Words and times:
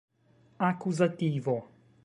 akuzativo 0.67 1.55